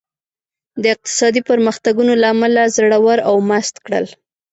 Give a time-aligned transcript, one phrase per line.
[0.81, 4.05] د اقتصادي پرمختګونو له امله زړور او مست کړل.